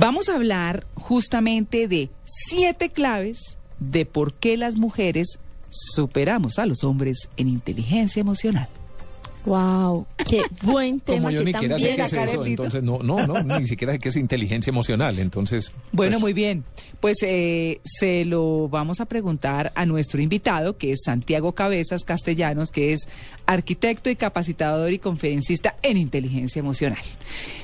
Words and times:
Vamos 0.00 0.30
a 0.30 0.36
hablar 0.36 0.86
justamente 0.94 1.86
de 1.86 2.08
siete 2.24 2.88
claves 2.88 3.58
de 3.80 4.06
por 4.06 4.32
qué 4.32 4.56
las 4.56 4.76
mujeres 4.76 5.38
superamos 5.68 6.58
a 6.58 6.64
los 6.64 6.84
hombres 6.84 7.28
en 7.36 7.48
inteligencia 7.48 8.18
emocional. 8.18 8.66
Wow, 9.44 10.06
qué 10.26 10.40
buen 10.62 11.00
tema. 11.00 11.18
Como 11.18 11.30
yo 11.30 11.40
que 11.40 11.44
ni 11.44 11.52
siquiera 11.52 11.78
sé 11.78 11.94
qué 11.96 12.02
es 12.02 12.12
eso, 12.30 12.46
entonces 12.46 12.82
no, 12.82 13.00
no, 13.02 13.26
no, 13.26 13.42
ni 13.42 13.66
siquiera 13.66 13.92
sé 13.92 13.98
qué 13.98 14.08
es 14.08 14.16
inteligencia 14.16 14.70
emocional, 14.70 15.18
entonces. 15.18 15.70
Bueno, 15.92 16.12
pues, 16.12 16.20
muy 16.22 16.32
bien. 16.32 16.64
Pues 17.00 17.18
eh, 17.20 17.82
se 17.84 18.24
lo 18.24 18.70
vamos 18.70 19.00
a 19.00 19.04
preguntar 19.04 19.70
a 19.74 19.84
nuestro 19.84 20.22
invitado, 20.22 20.78
que 20.78 20.92
es 20.92 21.00
Santiago 21.04 21.52
Cabezas 21.52 22.04
Castellanos, 22.04 22.70
que 22.70 22.94
es 22.94 23.00
arquitecto 23.44 24.08
y 24.08 24.16
capacitador 24.16 24.92
y 24.92 24.98
conferencista 24.98 25.76
en 25.82 25.98
inteligencia 25.98 26.60
emocional. 26.60 27.02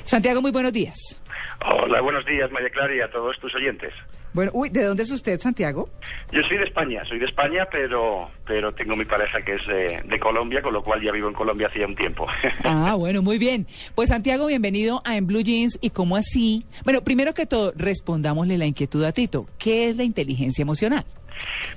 Santiago, 0.04 0.42
muy 0.42 0.50
buenos 0.50 0.74
días. 0.74 0.98
Hola, 1.64 2.00
buenos 2.00 2.24
días, 2.26 2.50
María 2.50 2.70
Clara, 2.70 2.94
y 2.94 3.00
a 3.00 3.10
todos 3.10 3.38
tus 3.38 3.54
oyentes. 3.54 3.92
Bueno, 4.32 4.50
uy, 4.54 4.68
¿de 4.68 4.84
dónde 4.84 5.02
es 5.02 5.10
usted, 5.10 5.40
Santiago? 5.40 5.88
Yo 6.30 6.42
soy 6.42 6.58
de 6.58 6.64
España, 6.64 7.02
soy 7.08 7.18
de 7.18 7.24
España, 7.24 7.66
pero 7.70 8.30
pero 8.46 8.70
tengo 8.72 8.94
mi 8.94 9.04
pareja 9.04 9.40
que 9.42 9.54
es 9.54 9.66
de, 9.66 10.02
de 10.04 10.18
Colombia, 10.18 10.60
con 10.62 10.72
lo 10.72 10.82
cual 10.84 11.02
ya 11.02 11.10
vivo 11.10 11.28
en 11.28 11.34
Colombia 11.34 11.66
hacía 11.66 11.86
un 11.86 11.96
tiempo. 11.96 12.26
Ah, 12.64 12.94
bueno, 12.94 13.22
muy 13.22 13.38
bien. 13.38 13.66
Pues 13.94 14.10
Santiago, 14.10 14.46
bienvenido 14.46 15.02
a 15.04 15.16
En 15.16 15.26
Blue 15.26 15.42
Jeans. 15.42 15.78
¿Y 15.80 15.90
cómo 15.90 16.16
así? 16.16 16.66
Bueno, 16.84 17.02
primero 17.02 17.32
que 17.32 17.46
todo, 17.46 17.72
respondámosle 17.76 18.58
la 18.58 18.66
inquietud 18.66 19.02
a 19.04 19.12
Tito. 19.12 19.46
¿Qué 19.58 19.88
es 19.88 19.96
la 19.96 20.04
inteligencia 20.04 20.62
emocional? 20.62 21.04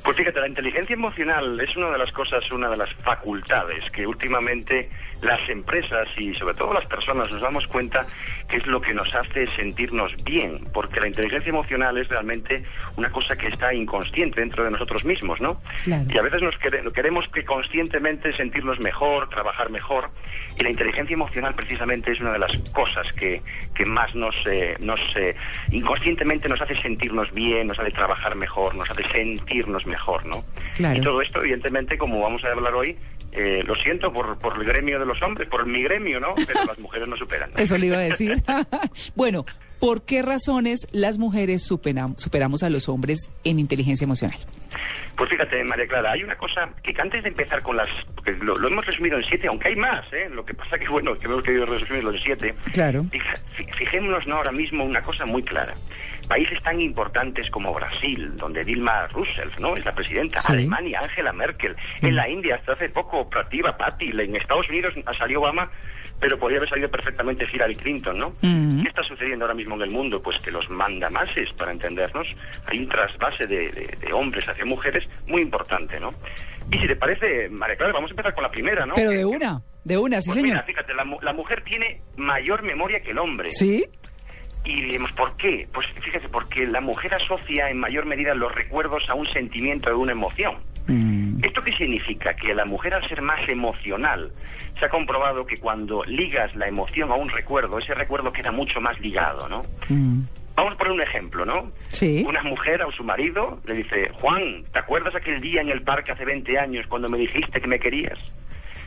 Pues 0.03 0.17
fíjate, 0.17 0.39
la 0.39 0.47
inteligencia 0.47 0.93
emocional 0.93 1.59
es 1.59 1.75
una 1.75 1.91
de 1.91 1.97
las 1.97 2.11
cosas, 2.11 2.49
una 2.51 2.69
de 2.69 2.77
las 2.77 2.91
facultades 2.95 3.89
que 3.91 4.07
últimamente 4.07 4.89
las 5.21 5.49
empresas 5.49 6.07
y 6.17 6.33
sobre 6.35 6.53
todo 6.55 6.73
las 6.73 6.85
personas 6.85 7.29
nos 7.29 7.41
damos 7.41 7.67
cuenta 7.67 8.05
que 8.47 8.57
es 8.57 8.65
lo 8.67 8.79
que 8.79 8.93
nos 8.93 9.13
hace 9.13 9.47
sentirnos 9.55 10.15
bien, 10.23 10.65
porque 10.73 11.01
la 11.01 11.07
inteligencia 11.07 11.49
emocional 11.49 11.97
es 11.97 12.07
realmente 12.07 12.63
una 12.95 13.11
cosa 13.11 13.35
que 13.35 13.47
está 13.47 13.73
inconsciente 13.73 14.39
dentro 14.39 14.63
de 14.63 14.71
nosotros 14.71 15.03
mismos, 15.03 15.41
¿no? 15.41 15.61
Claro. 15.83 16.03
Y 16.09 16.17
a 16.17 16.21
veces 16.21 16.41
nos 16.41 16.55
quere- 16.57 16.89
queremos 16.93 17.27
que 17.29 17.43
conscientemente 17.43 18.31
sentirnos 18.37 18.79
mejor, 18.79 19.29
trabajar 19.29 19.69
mejor, 19.69 20.09
y 20.57 20.63
la 20.63 20.69
inteligencia 20.69 21.13
emocional 21.13 21.53
precisamente 21.53 22.11
es 22.11 22.21
una 22.21 22.31
de 22.31 22.39
las 22.39 22.57
cosas 22.71 23.11
que, 23.13 23.41
que 23.75 23.85
más 23.85 24.15
nos, 24.15 24.35
eh, 24.45 24.77
nos 24.79 24.99
eh, 25.17 25.35
inconscientemente 25.71 26.47
nos 26.47 26.61
hace 26.61 26.75
sentirnos 26.81 27.31
bien, 27.33 27.67
nos 27.67 27.77
hace 27.79 27.91
trabajar 27.91 28.35
mejor, 28.35 28.73
nos 28.75 28.89
hace 28.89 29.03
sentirnos 29.49 29.85
mejor, 29.85 30.25
¿no? 30.25 30.43
Claro. 30.75 30.99
Y 30.99 31.01
todo 31.03 31.21
esto, 31.21 31.39
evidentemente, 31.41 31.97
como 31.97 32.21
vamos 32.21 32.43
a 32.43 32.51
hablar 32.51 32.73
hoy, 32.73 32.95
eh, 33.31 33.63
lo 33.65 33.75
siento 33.75 34.11
por, 34.11 34.37
por 34.39 34.55
el 34.57 34.63
gremio 34.63 34.99
de 34.99 35.05
los 35.05 35.21
hombres, 35.21 35.47
por 35.49 35.65
mi 35.65 35.83
gremio, 35.83 36.19
¿no? 36.19 36.33
Pero 36.35 36.65
las 36.65 36.79
mujeres 36.79 37.07
no 37.07 37.15
superan. 37.17 37.51
Eso 37.57 37.77
le 37.77 37.87
iba 37.87 37.97
a 37.97 38.01
decir. 38.01 38.41
bueno, 39.15 39.45
¿por 39.79 40.03
qué 40.03 40.21
razones 40.21 40.87
las 40.91 41.17
mujeres 41.17 41.69
superam- 41.69 42.17
superamos 42.17 42.63
a 42.63 42.69
los 42.69 42.89
hombres 42.89 43.29
en 43.43 43.59
inteligencia 43.59 44.05
emocional? 44.05 44.37
Pues 45.15 45.29
fíjate, 45.29 45.63
María 45.65 45.85
Clara, 45.87 46.11
hay 46.13 46.23
una 46.23 46.37
cosa 46.37 46.69
que 46.81 46.93
antes 46.99 47.21
de 47.23 47.29
empezar 47.29 47.61
con 47.61 47.75
las... 47.75 47.89
porque 48.15 48.31
lo, 48.41 48.57
lo 48.57 48.67
hemos 48.69 48.85
resumido 48.85 49.17
en 49.17 49.23
siete, 49.25 49.47
aunque 49.47 49.67
hay 49.69 49.75
más, 49.75 50.05
¿eh? 50.13 50.29
Lo 50.31 50.45
que 50.45 50.53
pasa 50.53 50.79
que, 50.79 50.87
bueno, 50.87 51.17
que 51.17 51.25
hemos 51.25 51.43
querido 51.43 51.65
resumirlo 51.65 52.11
en 52.11 52.19
siete. 52.19 52.55
Claro. 52.71 53.03
Fija- 53.11 53.37
fi- 53.53 53.65
Fijémonos 53.73 54.25
¿no? 54.27 54.35
ahora 54.37 54.51
mismo 54.53 54.83
una 54.85 55.01
cosa 55.01 55.25
muy 55.25 55.43
clara. 55.43 55.73
Países 56.29 56.61
tan 56.63 56.79
importantes 56.79 57.49
como 57.49 57.73
Brasil, 57.73 58.31
donde 58.37 58.63
Dilma 58.63 59.07
Rousseff 59.07 59.59
¿no? 59.59 59.75
es 59.75 59.83
la 59.83 59.93
presidenta, 59.93 60.39
Sí. 60.39 60.53
Alemania, 60.53 61.01
Angela 61.01 61.33
Merkel, 61.33 61.75
en 62.01 62.15
la 62.15 62.29
India 62.29 62.55
hasta 62.55 62.73
hace 62.73 62.87
poco 62.89 63.29
Prativa 63.29 63.75
Patil, 63.75 64.19
en 64.19 64.35
Estados 64.35 64.69
Unidos 64.69 64.93
salió 65.17 65.41
Obama, 65.41 65.69
pero 66.19 66.37
podría 66.37 66.57
haber 66.59 66.69
salido 66.69 66.89
perfectamente 66.89 67.45
Hillary 67.51 67.75
Clinton, 67.75 68.17
¿no? 68.19 68.27
Ujú. 68.27 68.81
¿Qué 68.83 68.89
está 68.89 69.03
sucediendo 69.03 69.45
ahora 69.45 69.53
mismo 69.55 69.75
en 69.75 69.81
el 69.83 69.89
mundo? 69.91 70.21
Pues 70.21 70.37
que 70.39 70.51
los 70.51 70.69
mandamases, 70.69 71.51
para 71.53 71.71
entendernos, 71.71 72.27
hay 72.65 72.79
un 72.79 72.89
trasvase 72.89 73.47
de, 73.47 73.69
de- 73.71 73.97
de 74.01 74.13
hombres 74.13 74.47
hacia 74.47 74.65
mujeres 74.65 75.07
muy 75.27 75.41
importante, 75.41 75.99
¿no? 75.99 76.11
Y 76.71 76.77
si 76.79 76.87
te 76.87 76.95
parece, 76.95 77.49
María 77.49 77.75
Clara, 77.77 77.93
vamos 77.93 78.11
a 78.11 78.13
empezar 78.13 78.33
con 78.33 78.43
la 78.43 78.51
primera, 78.51 78.85
¿no? 78.85 78.93
Pero 78.95 79.11
de 79.11 79.25
una, 79.25 79.61
de 79.83 79.97
una, 79.97 80.21
sí 80.21 80.29
pues 80.31 80.43
mira, 80.43 80.55
señor. 80.61 80.65
fíjate, 80.65 80.93
la, 80.93 81.03
mu- 81.05 81.19
la 81.21 81.33
mujer 81.33 81.63
tiene 81.63 82.01
mayor 82.17 82.61
memoria 82.63 82.99
que 83.01 83.11
el 83.11 83.17
hombre. 83.19 83.51
¿Sí? 83.51 83.85
Y 84.65 84.81
diremos, 84.81 85.11
¿por 85.13 85.35
qué? 85.37 85.67
Pues 85.73 85.87
fíjate, 86.01 86.27
porque 86.29 86.67
la 86.67 86.81
mujer 86.81 87.13
asocia 87.15 87.69
en 87.69 87.77
mayor 87.79 88.05
medida 88.05 88.35
los 88.35 88.53
recuerdos 88.53 89.09
a 89.09 89.13
un 89.13 89.25
sentimiento, 89.31 89.89
a 89.89 89.95
una 89.95 90.11
emoción. 90.11 90.55
Mm, 90.87 91.28
¿Esto 91.43 91.61
qué 91.61 91.71
significa? 91.73 92.33
Que 92.35 92.53
la 92.53 92.65
mujer 92.65 92.93
al 92.93 93.07
ser 93.07 93.21
más 93.21 93.47
emocional, 93.47 94.31
se 94.79 94.85
ha 94.85 94.89
comprobado 94.89 95.45
que 95.45 95.57
cuando 95.57 96.03
ligas 96.05 96.55
la 96.55 96.67
emoción 96.67 97.11
a 97.11 97.15
un 97.15 97.29
recuerdo, 97.29 97.79
ese 97.79 97.93
recuerdo 97.93 98.31
queda 98.31 98.51
mucho 98.51 98.79
más 98.81 98.99
ligado, 98.99 99.47
¿no? 99.47 99.63
mm. 99.89 100.21
Vamos 100.55 100.73
a 100.73 100.77
poner 100.77 100.91
un 100.91 101.01
ejemplo, 101.01 101.45
¿no? 101.45 101.71
Sí. 101.87 102.25
Una 102.27 102.43
mujer 102.43 102.81
a 102.81 102.91
su 102.91 103.01
marido 103.01 103.61
le 103.65 103.75
dice, 103.75 104.09
Juan, 104.19 104.65
¿te 104.73 104.79
acuerdas 104.79 105.15
aquel 105.15 105.39
día 105.39 105.61
en 105.61 105.69
el 105.69 105.83
parque 105.83 106.11
hace 106.11 106.25
20 106.25 106.59
años 106.59 106.85
cuando 106.87 107.07
me 107.07 107.17
dijiste 107.17 107.61
que 107.61 107.67
me 107.67 107.79
querías? 107.79 108.19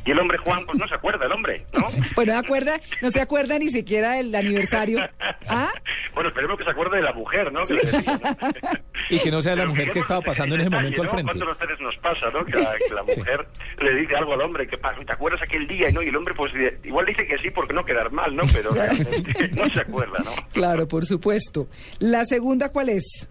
Y 0.04 0.10
el 0.10 0.18
hombre 0.18 0.36
Juan, 0.38 0.66
pues 0.66 0.78
no 0.78 0.86
se 0.88 0.94
acuerda, 0.94 1.26
el 1.26 1.32
hombre, 1.32 1.64
¿no? 1.72 1.86
Pues 2.14 2.26
no, 2.26 2.32
se 2.34 2.38
acuerda, 2.38 2.80
no 3.00 3.10
se 3.10 3.20
acuerda 3.20 3.58
ni 3.58 3.70
siquiera 3.70 4.12
del 4.12 4.34
aniversario. 4.34 4.98
¿Ah? 5.48 5.72
Bueno, 6.12 6.28
esperemos 6.28 6.58
que 6.58 6.64
se 6.64 6.70
acuerde 6.70 6.96
de 6.96 7.02
la 7.04 7.12
mujer, 7.12 7.52
¿no? 7.52 7.64
Que 7.64 7.74
le 7.74 7.80
decía, 7.80 8.20
¿no? 8.20 8.48
Y 9.12 9.18
que 9.20 9.30
no 9.30 9.42
sea 9.42 9.54
la 9.54 9.66
mujer 9.66 9.90
que 9.90 9.98
estaba 9.98 10.20
pasando 10.20 10.54
en 10.54 10.62
ese 10.62 10.70
momento 10.70 11.02
al 11.02 11.06
¿no? 11.06 11.12
frente. 11.12 11.32
¿Cuántas 11.38 11.58
veces 11.58 11.80
nos 11.80 11.96
pasa, 11.96 12.30
no? 12.30 12.44
Que 12.44 12.52
la, 12.52 12.74
que 12.88 12.94
la 12.94 13.02
mujer 13.02 13.46
le 13.80 13.94
dice 14.00 14.16
algo 14.16 14.32
al 14.32 14.40
hombre, 14.40 14.66
que 14.66 14.78
pasa? 14.78 15.04
¿Te 15.04 15.12
acuerdas 15.12 15.42
aquel 15.42 15.66
día? 15.68 15.90
Y, 15.90 15.92
¿no? 15.92 16.02
y 16.02 16.08
el 16.08 16.16
hombre, 16.16 16.34
pues, 16.34 16.52
igual 16.82 17.06
dice 17.06 17.26
que 17.26 17.36
sí 17.38 17.50
porque 17.50 17.74
no 17.74 17.84
quedar 17.84 18.10
mal, 18.10 18.34
¿no? 18.34 18.44
Pero 18.52 18.70
realmente 18.74 19.48
no 19.52 19.66
se 19.66 19.80
acuerda, 19.80 20.18
¿no? 20.24 20.30
Claro, 20.52 20.88
por 20.88 21.04
supuesto. 21.04 21.68
¿La 21.98 22.24
segunda 22.24 22.70
cuál 22.70 22.88
es? 22.88 23.28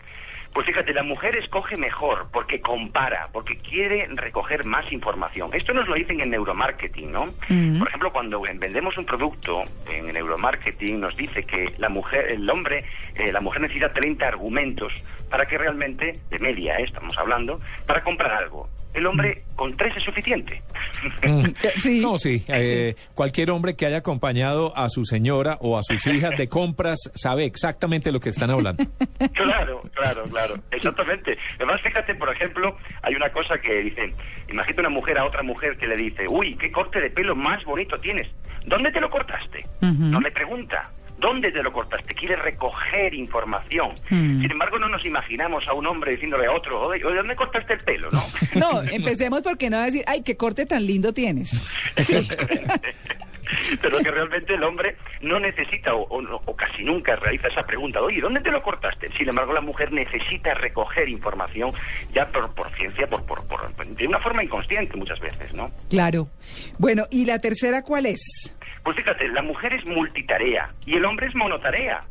Pues 0.54 0.66
fíjate, 0.66 0.94
la 0.94 1.04
mujer 1.04 1.36
escoge 1.38 1.78
mejor 1.78 2.28
porque 2.32 2.60
compara, 2.60 3.30
porque 3.32 3.58
quiere 3.58 4.08
recoger 4.12 4.66
más 4.66 4.92
información. 4.92 5.52
Esto 5.54 5.74
nos 5.74 5.88
lo 5.88 5.96
dicen 5.96 6.20
en 6.20 6.30
neuromarketing, 6.32 7.12
¿no? 7.12 7.28
Por 7.80 7.88
ejemplo, 7.88 8.12
cuando 8.12 8.42
vendemos 8.42 8.98
un 8.98 9.06
producto 9.06 9.64
en 9.90 10.12
neuromarketing 10.14 11.00
nos 11.00 11.16
dice 11.16 11.44
que 11.44 11.74
la 11.78 11.88
mujer, 11.88 12.32
el 12.32 12.50
hombre, 12.50 12.84
eh, 13.16 13.32
la 13.32 13.40
mujer 13.40 13.62
necesita 13.62 13.94
30 13.94 14.28
argumentos 14.28 14.92
para 15.30 15.46
que 15.46 15.58
realmente, 15.58 16.20
de 16.30 16.40
media, 16.40 16.76
eh, 16.78 16.84
estamos 16.84 17.18
hablando, 17.18 17.62
para 17.86 18.04
comprar 18.04 18.34
algo. 18.34 18.68
El 18.94 19.06
hombre 19.06 19.44
con 19.56 19.76
tres 19.78 19.96
es 19.96 20.04
suficiente. 20.04 20.62
Mm. 21.24 21.46
Sí. 21.80 22.00
No, 22.02 22.18
sí. 22.18 22.44
eh, 22.48 22.96
cualquier 23.16 23.52
hombre 23.52 23.76
que 23.76 23.86
haya 23.86 23.98
acompañado 23.98 24.76
a 24.78 24.90
su 24.90 25.06
señora 25.06 25.58
o 25.62 25.78
a 25.78 25.84
sus 25.84 26.06
hijas 26.08 26.38
de 26.38 26.50
compras 26.50 26.98
sabe 27.14 27.46
exactamente 27.46 28.12
lo 28.12 28.20
que 28.20 28.30
están 28.30 28.50
hablando. 28.50 28.84
Claro, 29.34 29.82
claro, 29.94 30.24
claro, 30.26 30.56
exactamente. 30.72 31.38
Además, 31.56 31.82
fíjate, 31.82 32.16
por 32.16 32.32
ejemplo, 32.34 32.78
hay 33.02 33.16
una 33.16 33.30
cosa 33.32 33.60
que 33.60 33.82
dice, 33.82 34.14
imagínate 34.50 34.82
una 34.82 34.90
mujer 34.90 35.18
a 35.18 35.26
otra 35.26 35.44
mujer 35.44 35.78
que 35.78 35.88
le 35.88 35.96
dice, 35.96 36.28
uy, 36.28 36.56
qué 36.56 36.72
corte 36.72 37.00
de 37.00 37.10
pelo 37.10 37.36
más 37.36 37.64
bonito 37.64 37.98
tienes. 37.98 38.28
¿Dónde 38.66 38.92
te 38.92 39.00
lo 39.00 39.10
cortaste? 39.10 39.66
No 39.82 40.20
le 40.20 40.32
pregunta. 40.32 40.90
¿Dónde 41.22 41.52
te 41.52 41.62
lo 41.64 41.72
cortaste? 41.72 42.14
Quiere 42.16 42.36
recoger 42.36 43.14
información. 43.14 43.92
Mm. 44.10 44.42
Sin 44.42 44.52
embargo, 44.52 44.78
no 44.80 44.90
nos 44.90 45.06
imaginamos 45.06 45.66
a 45.68 45.74
un 45.74 45.86
hombre 45.88 46.12
diciéndole 46.14 46.48
a 46.48 46.52
otro, 46.52 46.82
oye, 46.82 47.02
¿dónde 47.04 47.36
cortaste 47.36 47.74
el 47.74 47.80
pelo? 47.82 48.10
¿No? 48.12 48.22
No, 48.60 48.82
empecemos 48.84 49.42
porque 49.44 49.70
no 49.70 49.78
va 49.78 49.84
a 49.84 49.86
decir, 49.86 50.04
ay, 50.08 50.24
qué 50.24 50.36
corte 50.36 50.66
tan 50.66 50.86
lindo 50.86 51.14
tienes. 51.14 51.50
Pero 53.82 53.98
que 54.00 54.10
realmente 54.12 54.54
el 54.54 54.64
hombre 54.64 54.96
no 55.22 55.38
necesita 55.40 55.94
o, 55.94 56.04
o 56.04 56.42
o 56.46 56.56
casi 56.56 56.84
nunca 56.84 57.16
realiza 57.18 57.50
esa 57.50 57.64
pregunta, 57.64 58.02
oye, 58.02 58.22
¿dónde 58.22 58.40
te 58.40 58.50
lo 58.50 58.62
cortaste? 58.62 59.10
Sin 59.18 59.28
embargo, 59.28 59.52
la 59.54 59.60
mujer 59.62 59.92
necesita 59.92 60.54
recoger 60.54 61.10
información 61.10 61.74
ya 62.14 62.28
por, 62.28 62.54
por 62.56 62.70
ciencia, 62.76 63.08
por, 63.08 63.26
por, 63.26 63.46
por- 63.48 63.62
de 63.86 64.08
una 64.08 64.20
forma 64.20 64.44
inconsciente 64.44 64.96
muchas 64.96 65.20
veces, 65.20 65.54
¿no? 65.54 65.70
Claro. 65.90 66.30
Bueno, 66.78 67.04
¿y 67.12 67.26
la 67.26 67.40
tercera 67.40 67.82
cuál 67.82 68.06
es? 68.06 68.56
Pues 68.84 68.98
fíjate, 68.98 69.28
la 69.30 69.42
mujer 69.42 69.74
es 69.74 69.86
multitarea 69.86 70.72
y 70.86 70.96
el 70.96 71.06
hombre 71.06 71.28
es 71.28 71.36
monotarea. 71.36 72.04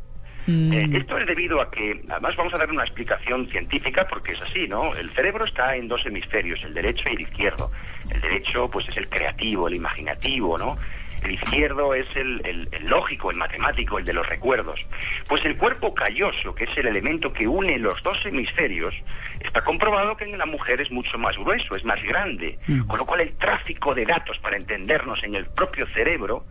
Mm. 0.46 0.72
Eh, 0.72 0.88
esto 0.98 1.18
es 1.18 1.26
debido 1.26 1.60
a 1.60 1.70
que, 1.70 2.02
además 2.08 2.36
vamos 2.36 2.54
a 2.54 2.58
dar 2.58 2.70
una 2.70 2.82
explicación 2.82 3.48
científica 3.48 4.06
porque 4.08 4.32
es 4.32 4.42
así, 4.42 4.66
¿no? 4.68 4.94
El 4.94 5.10
cerebro 5.10 5.44
está 5.44 5.76
en 5.76 5.88
dos 5.88 6.04
hemisferios, 6.06 6.62
el 6.64 6.74
derecho 6.74 7.04
y 7.08 7.14
el 7.14 7.20
izquierdo. 7.22 7.70
El 8.10 8.20
derecho, 8.20 8.68
pues, 8.70 8.88
es 8.88 8.96
el 8.96 9.08
creativo, 9.08 9.68
el 9.68 9.74
imaginativo, 9.74 10.56
¿no? 10.56 10.78
El 11.22 11.32
izquierdo 11.32 11.94
es 11.94 12.06
el, 12.16 12.40
el- 12.44 12.68
el 12.72 12.86
lógico, 12.88 13.30
el 13.30 13.36
matemático, 13.36 13.98
el 13.98 14.04
de 14.04 14.12
los 14.12 14.26
recuerdos. 14.28 14.80
Pues 15.28 15.44
el 15.44 15.56
cuerpo 15.56 15.94
calloso, 15.94 16.54
que 16.54 16.64
es 16.64 16.76
el 16.78 16.86
elemento 16.86 17.32
que 17.32 17.46
une 17.46 17.78
los 17.78 18.02
dos 18.02 18.18
hemisferios, 18.24 18.94
está 19.40 19.60
comprobado 19.60 20.16
que 20.16 20.24
en 20.24 20.38
la 20.38 20.46
mujer 20.46 20.80
es 20.80 20.90
mucho 20.90 21.18
más 21.18 21.36
grueso, 21.36 21.76
es 21.76 21.84
más 21.84 22.02
grande. 22.02 22.58
Mm. 22.66 22.86
Con 22.86 22.98
lo 22.98 23.06
cual 23.06 23.20
el 23.20 23.36
tráfico 23.36 23.94
de 23.94 24.06
datos 24.06 24.38
para 24.38 24.56
entendernos 24.56 25.22
en 25.22 25.34
el 25.34 25.46
propio 25.46 25.86
cerebro 25.88 26.44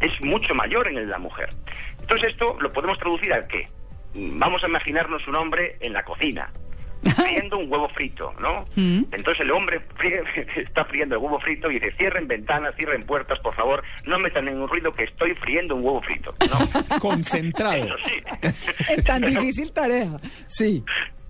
es 0.00 0.20
mucho 0.20 0.54
mayor 0.54 0.88
en 0.88 0.98
el 0.98 1.06
de 1.06 1.12
la 1.12 1.18
mujer. 1.18 1.50
Entonces 2.00 2.30
esto 2.32 2.56
lo 2.60 2.72
podemos 2.72 2.98
traducir 2.98 3.32
al 3.32 3.46
qué. 3.46 3.68
Vamos 4.14 4.64
a 4.64 4.68
imaginarnos 4.68 5.26
un 5.28 5.36
hombre 5.36 5.76
en 5.80 5.92
la 5.92 6.02
cocina. 6.04 6.50
friendo 7.16 7.58
un 7.58 7.70
huevo 7.70 7.88
frito, 7.90 8.32
¿no? 8.40 8.64
Mm. 8.76 9.04
Entonces 9.12 9.40
el 9.40 9.50
hombre 9.50 9.80
fríe- 9.96 10.22
está 10.56 10.84
friendo 10.84 11.14
el 11.16 11.22
huevo 11.22 11.38
frito 11.40 11.70
y 11.70 11.74
dice, 11.74 11.92
cierren 11.96 12.26
ventanas, 12.28 12.74
cierren 12.76 13.04
puertas, 13.06 13.38
por 13.40 13.54
favor, 13.54 13.82
no 14.04 14.18
metan 14.18 14.46
ningún 14.46 14.68
ruido 14.68 14.92
que 14.94 15.04
estoy 15.04 15.34
friendo 15.34 15.76
un 15.76 15.84
huevo 15.84 16.02
frito, 16.02 16.34
¿no? 16.50 16.98
Concentrado. 17.00 17.76
Eso 17.76 17.94
sí. 18.04 18.52
Es 18.88 19.04
tan 19.04 19.22
difícil 19.22 19.72
tarea. 19.72 20.16
Sí. 20.46 20.84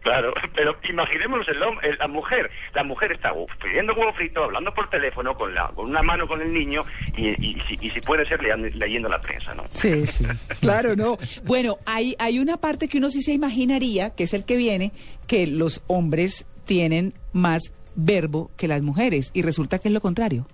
Claro, 0.07 0.33
pero 0.55 0.77
imaginémonos 0.89 1.47
el, 1.49 1.57
el- 1.83 1.99
la 1.99 2.07
mujer. 2.09 2.51
La 2.75 2.85
mujer 2.85 3.13
está 3.13 3.33
uh, 3.33 3.47
friendo 3.59 3.93
huevo 3.95 4.13
frito, 4.13 4.45
hablando 4.45 4.73
por 4.73 4.89
teléfono, 4.89 5.35
con, 5.37 5.53
la, 5.55 5.67
con 5.75 5.91
una 5.91 6.03
mano 6.03 6.27
con 6.29 6.41
el 6.41 6.53
niño 6.53 6.83
y, 7.17 7.29
y 7.45 7.61
si- 7.69 7.79
y 7.81 7.91
si 7.91 8.01
puede 8.01 8.25
ser 8.25 8.41
leando- 8.43 8.69
leyendo 8.75 9.09
la 9.09 9.21
prensa, 9.21 9.55
¿no? 9.55 9.65
Sí, 9.73 10.07
sí. 10.07 10.25
Claro, 10.61 10.95
no. 10.97 11.19
Bueno, 11.45 11.77
hay, 11.87 12.15
hay 12.19 12.39
una 12.39 12.57
parte 12.57 12.89
que 12.89 12.99
uno 12.99 13.11
sí 13.11 13.21
se 13.23 13.33
imaginaría, 13.33 14.11
que 14.15 14.25
es 14.25 14.35
el 14.35 14.45
que 14.45 14.57
viene, 14.57 14.93
que 15.27 15.47
los 15.47 15.83
hombres 15.89 16.47
tienen 16.65 17.15
más 17.33 17.73
verbo 17.97 18.51
que 18.57 18.69
las 18.69 18.83
mujeres. 18.83 19.31
Y 19.35 19.43
resulta 19.43 19.79
que 19.79 19.89
es 19.89 19.95
lo 19.95 20.01
contrario. 20.01 20.47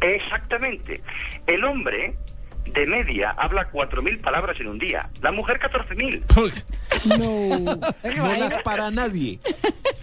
Exactamente. 0.00 1.00
El 1.46 1.64
hombre, 1.64 2.14
de 2.72 2.86
media, 2.86 3.30
habla 3.30 3.70
4.000 3.70 4.20
palabras 4.20 4.58
en 4.60 4.68
un 4.68 4.78
día. 4.78 5.08
La 5.20 5.32
mujer, 5.32 5.58
14.000. 5.58 6.22
No, 7.18 7.78
no 8.16 8.36
las 8.36 8.62
para 8.62 8.90
nadie. 8.90 9.38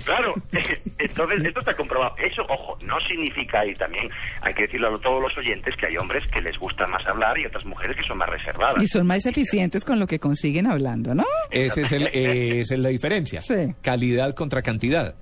Claro, 0.06 0.34
entonces 1.00 1.46
esto 1.46 1.60
está 1.60 1.76
comprobado. 1.76 2.16
Eso, 2.18 2.44
ojo, 2.50 2.78
no 2.82 3.00
significa, 3.02 3.66
y 3.66 3.76
también 3.76 4.10
hay 4.42 4.54
que 4.54 4.64
decirlo 4.64 4.96
a 4.96 5.00
todos 5.00 5.22
los 5.22 5.38
oyentes, 5.38 5.76
que 5.76 5.88
hay 5.88 5.98
hombres 5.98 6.24
que 6.32 6.42
les 6.42 6.58
gusta 6.58 6.88
más 6.88 7.06
hablar 7.08 7.38
y 7.38 7.46
otras 7.46 7.66
mujeres 7.66 7.96
que 7.98 8.04
son 8.04 8.18
más 8.18 8.30
reservadas. 8.30 8.82
Y 8.82 8.88
son 8.88 9.08
más 9.08 9.26
eficientes 9.26 9.86
con 9.86 10.00
lo 10.00 10.08
que 10.08 10.20
consiguen 10.20 10.68
hablando, 10.68 11.16
¿no? 11.16 11.26
Es 11.52 11.78
el, 11.78 12.08
eh, 12.08 12.62
esa 12.62 12.74
es 12.74 12.80
la 12.80 12.90
diferencia. 12.90 13.42
Sí. 13.42 13.74
Calidad 13.82 14.34
contra 14.36 14.62
cantidad. 14.62 15.16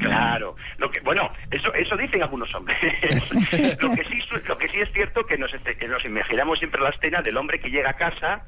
Claro, 0.00 0.56
lo 0.78 0.90
que 0.90 1.00
bueno, 1.00 1.30
eso 1.50 1.72
eso 1.74 1.96
dicen 1.96 2.22
algunos 2.22 2.52
hombres. 2.54 2.76
lo 3.80 3.90
que 3.94 4.04
sí 4.04 4.18
lo 4.46 4.58
que 4.58 4.68
sí 4.68 4.80
es 4.80 4.92
cierto 4.92 5.24
que 5.26 5.38
nos 5.38 5.52
este, 5.54 5.76
que 5.76 5.88
nos 5.88 6.04
imaginamos 6.04 6.58
siempre 6.58 6.80
la 6.82 6.90
escena 6.90 7.22
del 7.22 7.36
hombre 7.36 7.60
que 7.60 7.70
llega 7.70 7.90
a 7.90 7.96
casa 7.96 8.44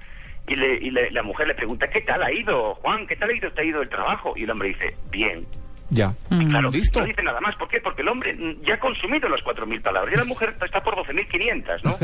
y, 0.48 0.56
le, 0.56 0.74
y 0.74 0.90
le- 0.90 1.10
la 1.12 1.22
mujer 1.22 1.46
le 1.46 1.54
pregunta 1.54 1.88
¿qué 1.88 2.00
tal 2.02 2.22
ha 2.22 2.32
ido 2.32 2.74
Juan? 2.76 3.06
¿Qué 3.06 3.16
tal 3.16 3.30
ha 3.30 3.34
ido 3.34 3.50
te 3.52 3.60
ha 3.62 3.64
ido 3.64 3.80
el 3.80 3.88
trabajo? 3.88 4.34
Y 4.36 4.42
el 4.44 4.50
hombre 4.50 4.68
dice 4.68 4.96
bien. 5.10 5.46
Ya. 5.90 6.12
Claro, 6.28 6.70
Listo. 6.70 7.00
no 7.00 7.06
dice 7.06 7.22
nada 7.22 7.40
más. 7.40 7.56
¿Por 7.56 7.68
qué? 7.68 7.80
Porque 7.80 8.02
el 8.02 8.08
hombre 8.08 8.36
ya 8.62 8.74
ha 8.74 8.78
consumido 8.78 9.28
las 9.28 9.40
4.000 9.40 9.82
palabras 9.82 10.14
y 10.14 10.16
la 10.18 10.24
mujer 10.24 10.54
está 10.62 10.80
por 10.82 10.94
12.500, 10.96 11.82
¿no? 11.82 11.96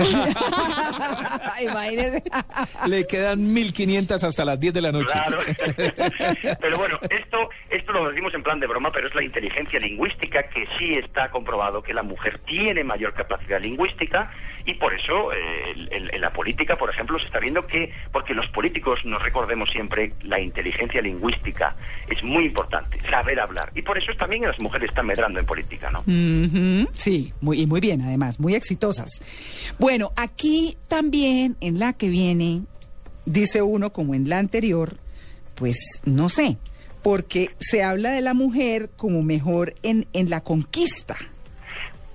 Imagínese. 1.62 2.22
Le 2.86 3.06
quedan 3.06 3.52
1500 3.52 4.24
hasta 4.24 4.44
las 4.44 4.58
10 4.58 4.74
de 4.74 4.80
la 4.82 4.92
noche. 4.92 5.12
Claro. 5.12 5.38
pero 6.60 6.78
bueno, 6.78 6.98
esto, 7.10 7.48
esto 7.70 7.92
lo 7.92 8.08
decimos 8.08 8.34
en 8.34 8.42
plan 8.42 8.58
de 8.60 8.66
broma, 8.66 8.90
pero 8.92 9.08
es 9.08 9.14
la 9.14 9.22
inteligencia 9.22 9.78
lingüística 9.78 10.44
que 10.48 10.66
sí 10.78 10.92
está 10.94 11.30
comprobado 11.30 11.82
que 11.82 11.94
la 11.94 12.02
mujer 12.02 12.40
tiene 12.46 12.82
mayor 12.84 13.14
capacidad 13.14 13.60
lingüística 13.60 14.30
y 14.64 14.74
por 14.74 14.94
eso 14.94 15.32
eh, 15.32 15.72
el- 15.74 15.92
el- 15.92 16.14
en 16.14 16.20
la 16.20 16.30
política, 16.30 16.76
por 16.76 16.90
ejemplo, 16.90 17.18
se 17.18 17.26
está 17.26 17.38
viendo 17.38 17.66
que, 17.66 17.92
porque 18.12 18.34
los 18.34 18.46
políticos 18.48 19.04
nos 19.04 19.22
recordemos 19.22 19.70
siempre, 19.70 20.12
la 20.22 20.40
inteligencia 20.40 21.00
lingüística 21.00 21.76
es 22.08 22.22
muy 22.24 22.46
importante, 22.46 22.98
saber 23.08 23.38
hablar. 23.40 23.70
Y 23.76 23.82
por 23.82 23.98
eso 23.98 24.10
también 24.18 24.42
las 24.42 24.58
mujeres 24.58 24.88
están 24.88 25.06
medrando 25.06 25.38
en 25.38 25.44
política, 25.44 25.90
¿no? 25.90 26.02
Sí, 26.94 27.34
muy, 27.42 27.60
y 27.60 27.66
muy 27.66 27.80
bien, 27.80 28.00
además, 28.00 28.40
muy 28.40 28.54
exitosas. 28.54 29.10
Bueno, 29.78 30.12
aquí 30.16 30.78
también, 30.88 31.56
en 31.60 31.78
la 31.78 31.92
que 31.92 32.08
viene, 32.08 32.62
dice 33.26 33.60
uno, 33.60 33.92
como 33.92 34.14
en 34.14 34.30
la 34.30 34.38
anterior, 34.38 34.96
pues 35.56 35.76
no 36.06 36.30
sé, 36.30 36.56
porque 37.02 37.50
se 37.58 37.82
habla 37.82 38.12
de 38.12 38.22
la 38.22 38.32
mujer 38.32 38.88
como 38.96 39.22
mejor 39.22 39.74
en, 39.82 40.06
en 40.14 40.30
la 40.30 40.40
conquista. 40.40 41.16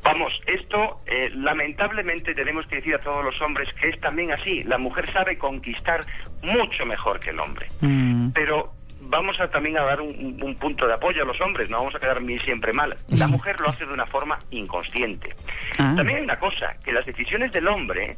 Vamos, 0.04 0.34
esto 0.48 1.00
eh, 1.06 1.30
lamentablemente 1.36 2.34
tenemos 2.34 2.66
que 2.66 2.78
decir 2.78 2.96
a 2.96 3.02
todos 3.02 3.24
los 3.24 3.40
hombres 3.40 3.69
que 3.80 3.90
es 3.90 4.00
también 4.00 4.31
así. 4.31 4.64
La 4.64 4.80
mujer 4.80 5.12
sabe 5.14 5.38
conquistar 5.38 6.06
mucho 6.42 6.88
mejor 6.88 7.19
que 7.19 7.30
el 7.30 7.40
hombre. 7.40 7.68
Mm. 7.81 8.30
Pero 8.31 8.74
vamos 9.12 9.40
a 9.40 9.48
también 9.52 9.78
a 9.78 9.84
dar 9.84 10.02
un, 10.02 10.10
un- 10.10 10.42
un 10.44 10.56
punto 10.56 10.88
de 10.88 10.94
apoyo 10.96 11.22
a 11.22 11.25
los 11.25 11.40
hombres, 11.42 11.69
no 11.69 11.78
vamos 11.78 11.94
a 11.94 12.00
quedar 12.00 12.19
siempre 12.44 12.74
mal. 12.74 12.98
La 13.10 13.28
mujer 13.28 13.60
lo 13.60 13.69
hace 13.69 13.86
de 13.86 13.94
una 13.94 14.08
forma 14.08 14.40
inconsciente. 14.50 15.36
Ah. 15.78 15.94
También 15.96 16.18
hay 16.19 16.24
una 16.24 16.40
cosa, 16.40 16.75
que 16.84 16.92
las 16.92 17.06
decisiones 17.06 17.52
del 17.52 17.68
hombre 17.68 18.18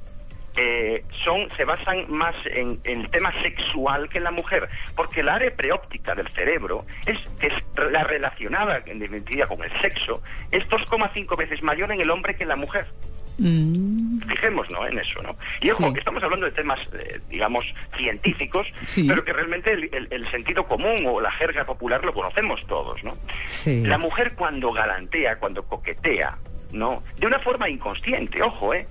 eh, 0.55 1.03
son 1.25 1.49
se 1.57 1.65
basan 1.65 2.05
más 2.11 2.35
en, 2.45 2.79
en 2.83 3.01
el 3.01 3.09
tema 3.09 3.33
sexual 3.41 4.07
que 4.07 4.19
en 4.19 4.23
la 4.25 4.31
mujer, 4.31 4.69
porque 4.95 5.21
el 5.21 5.29
área 5.29 5.51
preóptica 5.55 6.13
del 6.13 6.27
cerebro 6.29 6.85
es, 7.07 7.17
que 7.39 7.47
es 7.47 7.53
la 7.91 8.03
relacionada 8.03 8.83
en 8.85 8.99
definitiva 8.99 9.47
con 9.47 9.63
el 9.63 9.71
sexo, 9.81 10.21
es 10.51 10.63
2,5 10.69 11.35
veces 11.37 11.63
mayor 11.63 11.91
en 11.91 12.01
el 12.01 12.11
hombre 12.11 12.35
que 12.35 12.43
en 12.43 12.49
la 12.49 12.55
mujer. 12.55 12.85
Mm, 13.37 14.19
Fijémonos 14.21 14.89
en 14.91 14.99
eso, 14.99 15.21
¿no? 15.23 15.35
Y 15.61 15.71
ojo, 15.71 15.87
Sí. 15.87 15.93
que 15.93 15.99
estamos 15.99 16.21
hablando 16.23 16.45
de 16.45 16.51
temas, 16.51 16.79
eh, 16.93 17.19
digamos, 17.29 17.65
científicos, 17.97 18.67
Sí. 18.85 19.05
pero 19.07 19.23
que 19.25 19.33
realmente 19.33 19.71
el, 19.71 19.89
el- 19.93 20.07
el 20.11 20.31
sentido 20.31 20.65
común 20.65 21.03
o 21.07 21.19
la 21.21 21.31
jerga 21.31 21.65
popular 21.65 22.03
lo 22.05 22.13
conocemos 22.13 22.65
todos, 22.67 23.03
¿no? 23.03 23.15
Sí. 23.47 23.83
La 23.85 23.97
mujer 23.97 24.33
cuando 24.35 24.71
galantea, 24.71 25.37
cuando 25.37 25.63
coquetea, 25.63 26.37
¿no? 26.71 27.03
De 27.17 27.27
una 27.27 27.39
forma 27.39 27.69
inconsciente, 27.69 28.41
ojo, 28.41 28.73
¿eh? 28.73 28.87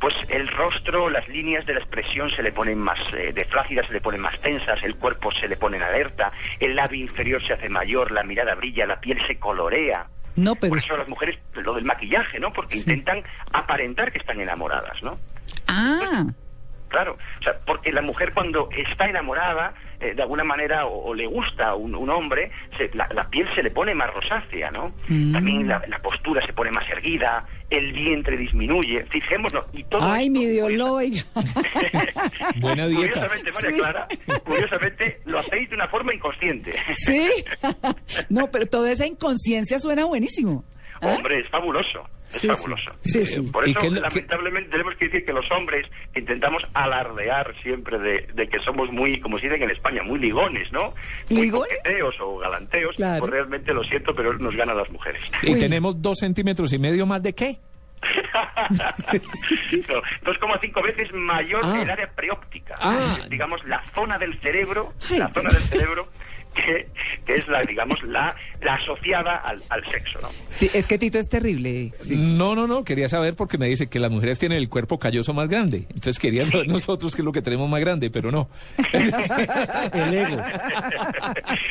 Pues 0.00 0.14
el 0.28 0.46
rostro, 0.48 1.08
las 1.08 1.26
líneas 1.28 1.64
de 1.66 1.72
la 1.74 1.80
expresión 1.80 2.30
se 2.30 2.42
le 2.42 2.52
ponen 2.52 2.78
más 2.78 2.98
eh, 3.14 3.32
de 3.32 3.44
flácidas, 3.46 3.86
se 3.86 3.94
le 3.94 4.00
ponen 4.02 4.20
más 4.20 4.38
tensas, 4.40 4.82
el 4.82 4.96
cuerpo 4.96 5.32
se 5.32 5.48
le 5.48 5.56
pone 5.56 5.78
en 5.78 5.82
alerta, 5.82 6.32
el 6.60 6.76
labio 6.76 7.00
inferior 7.00 7.42
se 7.42 7.54
hace 7.54 7.68
mayor, 7.70 8.10
la 8.12 8.22
mirada 8.22 8.54
brilla, 8.54 8.84
la 8.86 9.00
piel 9.00 9.18
se 9.26 9.38
colorea. 9.38 10.06
No, 10.36 10.54
pero... 10.54 10.70
Por 10.70 10.78
eso 10.78 10.96
las 10.96 11.08
mujeres, 11.08 11.38
lo 11.54 11.74
del 11.74 11.84
maquillaje, 11.84 12.38
¿no? 12.38 12.52
Porque 12.52 12.74
Sí. 12.74 12.80
intentan 12.80 13.22
aparentar 13.52 14.12
que 14.12 14.18
están 14.18 14.40
enamoradas, 14.40 15.02
¿no? 15.02 15.18
Ah, 15.68 16.24
Claro, 16.88 17.18
o 17.40 17.42
sea, 17.42 17.58
porque 17.66 17.90
la 17.92 18.00
mujer 18.00 18.32
cuando 18.32 18.68
está 18.70 19.06
enamorada, 19.08 19.74
eh, 20.00 20.14
de 20.14 20.22
alguna 20.22 20.44
manera, 20.44 20.86
o, 20.86 21.06
o 21.10 21.14
le 21.14 21.26
gusta 21.26 21.74
un, 21.74 21.94
un 21.94 22.10
hombre, 22.10 22.50
se- 22.76 22.90
la, 22.94 23.08
la 23.14 23.28
piel 23.30 23.46
se 23.54 23.62
le 23.62 23.70
pone 23.70 23.94
más 23.94 24.12
rosácea, 24.14 24.70
¿no? 24.70 24.92
Mm. 25.08 25.32
También 25.32 25.68
la, 25.68 25.82
la 25.88 25.98
postura 26.00 26.44
se 26.44 26.52
pone 26.52 26.70
más 26.70 26.88
erguida, 26.90 27.46
el 27.70 27.92
vientre 27.92 28.36
disminuye, 28.36 29.04
fijémonos, 29.06 29.64
y 29.72 29.82
todo 29.84 30.00
ay, 30.02 30.26
esto, 30.26 30.38
mi 30.38 30.46
Dios, 30.46 30.72
lo. 30.72 30.96
Buena 32.56 32.86
dieta. 32.86 33.12
Curiosamente, 33.26 33.52
María 33.52 33.70
Sí. 33.72 33.78
Clara, 33.78 34.08
curiosamente, 34.44 35.20
lo 35.24 35.38
hacéis 35.38 35.68
de 35.68 35.74
una 35.74 35.88
forma 35.88 36.14
inconsciente. 36.14 36.74
Sí. 36.92 37.28
No, 38.28 38.50
pero 38.50 38.66
toda 38.66 38.90
esa 38.92 39.06
inconsciencia 39.06 39.78
suena 39.78 40.04
buenísimo. 40.04 40.64
¿Ah? 41.00 41.14
Hombre, 41.16 41.40
es 41.40 41.48
fabuloso. 41.50 42.08
Es 42.32 42.40
Sí, 42.40 42.48
fabuloso. 42.48 42.90
Sí, 43.02 43.24
sí. 43.24 43.40
Eh, 43.46 43.50
Por 43.52 43.66
¿Y 43.68 43.70
eso, 43.72 43.88
lamentablemente, 43.90 44.68
tenemos 44.70 44.94
que 44.96 45.04
decir 45.06 45.24
que 45.24 45.32
los 45.32 45.48
hombres 45.52 45.86
intentamos 46.14 46.62
alardear 46.74 47.54
siempre 47.62 47.98
de, 47.98 48.26
de 48.34 48.48
que 48.48 48.58
somos 48.60 48.90
muy, 48.90 49.20
como 49.20 49.38
se 49.38 49.48
dice 49.48 49.62
en 49.62 49.70
España, 49.70 50.02
muy 50.02 50.18
ligones, 50.18 50.70
¿no? 50.72 50.92
Muy 51.30 51.42
¿Ligones? 51.42 51.76
coqueteos 51.78 52.14
o 52.20 52.38
galanteos. 52.38 52.96
Claro. 52.96 53.20
Pues 53.20 53.32
realmente 53.32 53.72
lo 53.72 53.84
siento, 53.84 54.14
pero 54.14 54.32
nos 54.38 54.54
ganan 54.56 54.76
las 54.76 54.90
mujeres. 54.90 55.20
¿Y 55.42 55.52
Uy. 55.54 55.58
tenemos 55.60 56.00
dos 56.02 56.18
centímetros 56.18 56.72
y 56.72 56.78
medio 56.78 57.06
más 57.06 57.22
de 57.22 57.34
qué? 57.34 57.56
No, 59.88 60.02
2,5 60.32 60.82
veces 60.82 61.12
mayor 61.12 61.60
Ah. 61.64 61.82
el 61.82 61.90
área 61.90 62.08
preóptica. 62.14 62.74
Ah. 62.80 63.18
Digamos, 63.28 63.64
la 63.64 63.84
zona 63.94 64.18
del 64.18 64.38
cerebro, 64.40 64.92
Ay. 65.10 65.18
la 65.18 65.28
zona 65.32 65.48
del 65.50 65.62
cerebro 65.62 66.08
que, 66.56 66.88
que 67.24 67.36
es 67.36 67.46
la, 67.48 67.62
digamos, 67.62 68.02
la, 68.02 68.34
la 68.60 68.74
asociada 68.74 69.36
al, 69.36 69.62
al 69.68 69.84
sexo, 69.90 70.18
¿no? 70.20 70.28
Sí, 70.50 70.70
es 70.72 70.86
que 70.86 70.98
Tito 70.98 71.18
es 71.18 71.28
terrible. 71.28 71.92
sí. 72.00 72.16
No, 72.16 72.54
no, 72.54 72.66
no, 72.66 72.84
quería 72.84 73.08
saber 73.08 73.34
porque 73.34 73.58
me 73.58 73.66
dice 73.66 73.88
que 73.88 73.98
las 73.98 74.10
mujeres 74.10 74.38
tienen 74.38 74.58
el 74.58 74.68
cuerpo 74.68 74.98
calloso 74.98 75.32
más 75.34 75.48
grande. 75.48 75.84
Entonces 75.88 76.18
quería 76.18 76.44
saber 76.46 76.68
nosotros 76.68 77.14
qué 77.14 77.22
es 77.22 77.24
lo 77.24 77.32
que 77.32 77.42
tenemos 77.42 77.68
más 77.68 77.80
grande, 77.80 78.10
pero 78.10 78.30
no. 78.30 78.48
el 78.92 80.14
ego. 80.14 80.42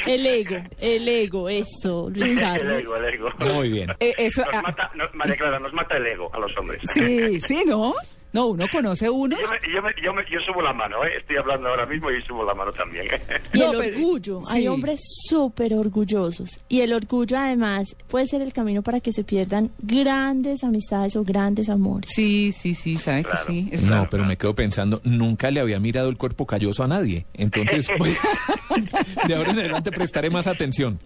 El 0.05 0.25
ego, 0.25 0.55
el 0.79 1.07
ego, 1.07 1.49
eso, 1.49 2.09
Luis 2.13 2.39
El 2.39 2.71
ego, 2.71 2.95
el 2.97 3.13
ego. 3.13 3.29
Muy 3.55 3.69
bien. 3.71 3.91
Eh, 3.99 4.13
eso, 4.17 4.43
Nos 4.45 4.55
ah, 4.55 4.61
mata, 4.61 4.91
nos, 4.95 5.13
María 5.13 5.35
Clara, 5.35 5.59
nos 5.59 5.73
mata 5.73 5.97
el 5.97 6.05
ego 6.07 6.29
a 6.33 6.39
los 6.39 6.55
hombres. 6.57 6.79
sí, 6.91 7.39
sí, 7.41 7.63
¿no? 7.65 7.93
No, 8.35 8.47
uno 8.47 8.65
conoce 8.69 9.09
unos. 9.09 9.39
Yo, 9.39 9.47
me- 9.47 9.73
yo, 9.73 9.81
me- 9.81 9.93
yo, 10.03 10.13
me- 10.13 10.25
yo 10.29 10.39
subo 10.45 10.61
la 10.61 10.73
mano, 10.73 11.05
¿eh? 11.05 11.11
estoy 11.19 11.37
hablando 11.37 11.69
ahora 11.69 11.85
mismo 11.85 12.11
y 12.11 12.21
subo 12.23 12.43
la 12.43 12.53
mano 12.53 12.73
también. 12.73 13.05
Y 13.53 13.59
No, 13.59 13.71
el 13.71 13.77
pero- 13.79 13.95
orgullo, 13.97 14.41
hay 14.49 14.67
hombres 14.67 14.99
súper 15.29 15.73
orgullosos. 15.73 16.59
Y 16.67 16.81
el 16.81 16.91
orgullo 16.91 17.37
además 17.37 17.95
puede 18.09 18.27
ser 18.27 18.41
el 18.41 18.51
camino 18.51 18.81
para 18.81 18.99
que 18.99 19.13
se 19.13 19.23
pierdan 19.23 19.71
grandes 19.79 20.65
amistades 20.65 21.15
o 21.15 21.23
grandes 21.23 21.69
amores. 21.69 22.11
Sí, 22.13 22.51
sí, 22.51 22.75
sí, 22.75 22.97
sabe 22.97 23.23
Claro. 23.23 23.45
que 23.47 23.53
sí. 23.53 23.69
es- 23.71 23.83
No, 23.83 24.05
pero 24.11 24.25
me 24.25 24.35
quedo 24.37 24.53
pensando, 24.53 24.99
nunca 25.05 25.49
le 25.49 25.61
había 25.61 25.79
mirado 25.79 26.09
el 26.09 26.17
cuerpo 26.17 26.45
calloso 26.45 26.83
a 26.83 26.87
nadie. 26.89 27.25
Entonces, 27.35 27.87
voy- 27.97 28.17
de 29.27 29.35
ahora 29.35 29.51
en 29.51 29.59
adelante 29.59 29.91
prestaré 29.91 30.29
más 30.29 30.47
atención. 30.47 30.99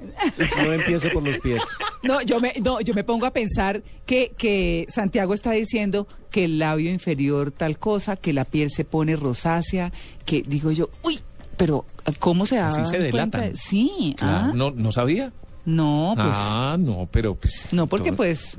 No 0.63 0.73
empiece 0.73 1.09
por 1.11 1.21
los 1.21 1.37
pies. 1.37 1.61
No, 2.01 2.21
yo 2.21 2.39
me, 2.39 2.53
no, 2.63 2.81
yo 2.81 2.93
me 2.95 3.03
pongo 3.03 3.27
a 3.27 3.31
pensar 3.33 3.83
que, 4.07 4.31
que 4.37 4.87
Santiago 4.89 5.33
está 5.35 5.51
diciendo 5.51 6.07
que 6.29 6.45
el 6.45 6.59
labio 6.59 6.91
inferior 6.91 7.51
tal 7.51 7.77
cosa, 7.79 8.15
que 8.15 8.33
la 8.33 8.45
piel 8.45 8.69
se 8.71 8.85
pone 8.85 9.15
rosácea, 9.15 9.91
que 10.25 10.41
digo 10.43 10.71
yo, 10.71 10.89
uy, 11.03 11.19
pero 11.57 11.85
¿cómo 12.19 12.45
se 12.45 12.55
da 12.57 12.67
Así 12.67 12.83
se 12.85 13.09
cuenta? 13.11 13.39
delatan. 13.39 13.57
Sí, 13.57 14.15
Claro, 14.17 14.47
ah, 14.49 14.51
no, 14.55 14.71
no 14.71 14.91
sabía. 14.91 15.31
No, 15.65 16.13
pues. 16.15 16.27
Ah, 16.31 16.77
no, 16.79 17.07
pero 17.11 17.35
pues... 17.35 17.67
No, 17.73 17.87
porque 17.87 18.09
todo- 18.09 18.17
pues 18.17 18.57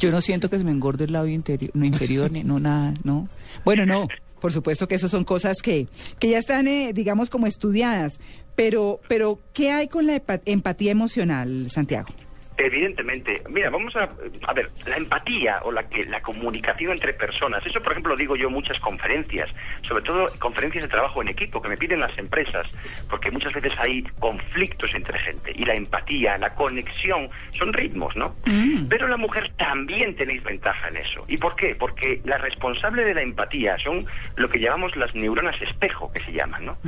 yo 0.00 0.10
no 0.10 0.20
siento 0.20 0.48
que 0.48 0.56
se 0.58 0.64
me 0.64 0.70
engorde 0.70 1.04
el 1.04 1.12
labio 1.12 1.34
interior, 1.34 1.70
no 1.74 1.84
inferior, 1.84 2.30
ni 2.30 2.44
no 2.44 2.60
nada, 2.60 2.94
no. 3.04 3.28
Bueno, 3.64 3.84
no, 3.84 4.06
por 4.40 4.52
supuesto 4.52 4.86
que 4.88 4.94
esas 4.94 5.10
son 5.10 5.24
cosas 5.24 5.56
que, 5.62 5.88
que 6.18 6.30
ya 6.30 6.38
están, 6.38 6.68
eh, 6.68 6.92
digamos, 6.94 7.30
como 7.30 7.46
estudiadas. 7.46 8.18
Pero, 8.54 9.00
pero, 9.08 9.40
¿qué 9.52 9.70
hay 9.72 9.88
con 9.88 10.06
la 10.06 10.22
empatía 10.46 10.92
emocional, 10.92 11.66
Santiago? 11.70 12.08
Evidentemente, 12.58 13.42
mira, 13.48 13.70
vamos 13.70 13.94
a, 13.96 14.08
a 14.46 14.52
ver, 14.54 14.70
la 14.86 14.96
empatía 14.96 15.60
o 15.62 15.72
la 15.72 15.88
que 15.88 16.04
la 16.06 16.20
comunicación 16.20 16.92
entre 16.92 17.12
personas, 17.12 17.64
eso 17.66 17.82
por 17.82 17.92
ejemplo 17.92 18.16
digo 18.16 18.36
yo 18.36 18.48
en 18.48 18.54
muchas 18.54 18.78
conferencias, 18.80 19.50
sobre 19.82 20.02
todo 20.02 20.28
conferencias 20.38 20.82
de 20.82 20.88
trabajo 20.88 21.20
en 21.20 21.28
equipo 21.28 21.60
que 21.60 21.68
me 21.68 21.76
piden 21.76 22.00
las 22.00 22.16
empresas, 22.18 22.66
porque 23.10 23.30
muchas 23.30 23.52
veces 23.52 23.72
hay 23.78 24.02
conflictos 24.18 24.94
entre 24.94 25.18
gente 25.18 25.52
y 25.54 25.64
la 25.64 25.74
empatía, 25.74 26.38
la 26.38 26.54
conexión 26.54 27.28
son 27.52 27.72
ritmos, 27.72 28.16
¿no? 28.16 28.34
Pero 28.88 29.08
la 29.08 29.16
mujer 29.16 29.52
también 29.56 30.16
tenéis 30.16 30.42
ventaja 30.42 30.88
en 30.88 30.96
eso. 30.96 31.24
¿Y 31.28 31.36
por 31.36 31.56
qué? 31.56 31.74
Porque 31.74 32.20
la 32.24 32.38
responsable 32.38 33.04
de 33.04 33.14
la 33.14 33.22
empatía 33.22 33.78
son 33.78 34.06
lo 34.36 34.48
que 34.48 34.58
llamamos 34.58 34.96
las 34.96 35.14
neuronas 35.14 35.60
espejo, 35.60 36.12
que 36.12 36.20
se 36.20 36.32
llaman, 36.32 36.64
¿no? 36.64 36.78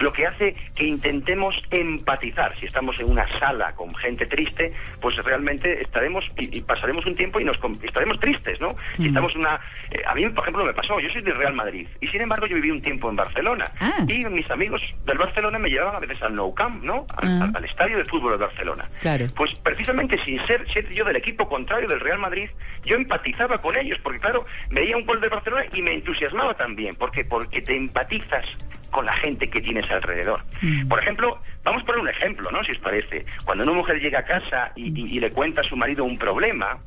Lo 0.00 0.12
que 0.12 0.26
hace 0.26 0.54
que 0.74 0.84
intentemos 0.84 1.60
empatizar. 1.70 2.56
Si 2.58 2.66
estamos 2.66 2.98
en 3.00 3.10
una 3.10 3.26
sala 3.38 3.74
con 3.74 3.94
gente 3.94 4.26
triste, 4.26 4.72
pues 5.00 5.15
realmente 5.24 5.82
estaremos 5.82 6.24
y, 6.38 6.58
y 6.58 6.60
pasaremos 6.62 7.06
un 7.06 7.14
tiempo 7.16 7.40
y 7.40 7.44
nos 7.44 7.58
estaremos 7.82 8.18
tristes, 8.20 8.60
¿no? 8.60 8.76
Si 8.96 9.08
estamos 9.08 9.32
en 9.34 9.40
una... 9.40 9.60
eh, 9.90 10.02
a 10.06 10.14
mí, 10.14 10.28
por 10.30 10.44
ejemplo, 10.44 10.64
me 10.64 10.74
pasó, 10.74 10.98
yo 11.00 11.08
soy 11.10 11.22
del 11.22 11.36
Real 11.36 11.54
Madrid 11.54 11.86
y 12.00 12.06
sin 12.08 12.20
embargo 12.20 12.46
yo 12.46 12.56
viví 12.56 12.70
un 12.70 12.82
tiempo 12.82 13.08
en 13.10 13.16
Barcelona 13.16 13.70
Ah. 13.80 14.04
y 14.08 14.24
mis 14.26 14.50
amigos 14.50 14.82
del 15.04 15.18
Barcelona 15.18 15.58
me 15.58 15.68
llevaban 15.70 15.96
a 15.96 16.00
veces 16.00 16.20
al 16.22 16.34
Nou 16.34 16.54
Camp, 16.54 16.82
¿no? 16.84 17.06
Al, 17.16 17.28
Ah. 17.28 17.44
al- 17.44 17.56
al 17.56 17.64
estadio 17.64 17.98
de 17.98 18.04
fútbol 18.04 18.32
de 18.32 18.38
Barcelona. 18.46 18.84
Claro. 19.00 19.26
Pues 19.36 19.52
precisamente 19.60 20.18
sin 20.24 20.44
ser, 20.46 20.66
ser 20.72 20.88
yo 20.92 21.04
del 21.04 21.16
equipo 21.16 21.48
contrario 21.48 21.88
del 21.88 22.00
Real 22.00 22.18
Madrid, 22.18 22.48
yo 22.84 22.96
empatizaba 22.96 23.58
con 23.58 23.76
ellos, 23.76 23.98
porque 24.02 24.20
claro, 24.20 24.44
veía 24.70 24.96
un 24.96 25.04
gol 25.06 25.20
de 25.20 25.28
Barcelona 25.28 25.64
y 25.72 25.82
me 25.82 25.94
entusiasmaba 25.94 26.54
también. 26.54 26.96
¿Por 26.96 27.10
qué? 27.10 27.24
Porque 27.24 27.62
te 27.62 27.76
empatizas 27.76 28.44
con 28.90 29.04
la 29.06 29.14
gente 29.14 29.48
que 29.50 29.60
tienes 29.60 29.90
alrededor. 29.90 30.40
Por 30.88 30.98
ejemplo, 31.00 31.38
vamos 31.64 31.82
a 31.82 31.86
poner 31.86 32.00
un 32.00 32.08
ejemplo, 32.08 32.50
¿no? 32.50 32.62
Si 32.64 32.72
os 32.72 32.78
parece. 32.78 33.26
Cuando 33.44 33.64
una 33.64 33.72
mujer 33.72 34.00
llega 34.00 34.20
a 34.20 34.24
casa 34.24 34.72
y, 34.76 34.88
y- 34.98 35.16
y 35.16 35.20
le 35.20 35.30
cuenta 35.30 35.60
a 35.60 35.64
su 35.64 35.76
marido 35.76 36.04
un 36.04 36.18
problema, 36.18 36.78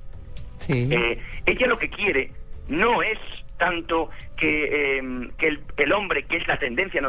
Sí. 0.57 0.87
eh, 0.91 1.19
ella 1.45 1.67
lo 1.67 1.77
que 1.77 1.89
quiere 1.89 2.31
no 2.67 3.01
es 3.01 3.17
tanto 3.59 4.09
que, 4.35 4.97
eh, 4.97 5.29
que 5.37 5.47
el, 5.49 5.59
el 5.77 5.91
hombre, 5.93 6.23
que 6.23 6.37
es 6.37 6.47
la 6.47 6.57
tendencia 6.57 6.99